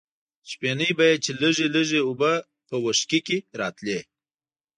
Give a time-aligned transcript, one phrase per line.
[0.49, 2.31] شپېنۍ به یې چې لږې لږې اوبه
[2.67, 3.99] په وښکي کې راتلې.